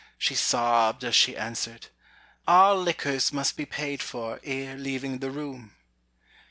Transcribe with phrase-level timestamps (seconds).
[0.17, 1.89] She sobbed, as she answered,
[2.47, 5.75] "All liquors Must be paid for ere leaving the room."